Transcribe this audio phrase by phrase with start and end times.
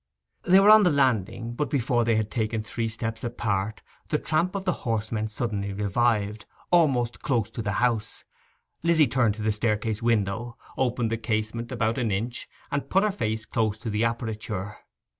[0.41, 4.55] They were on the landing, but before they had taken three steps apart, the tramp
[4.55, 8.23] of the horsemen suddenly revived, almost close to the house.
[8.81, 13.11] Lizzy turned to the staircase window, opened the casement about an inch, and put her
[13.11, 14.75] face close to the aperture.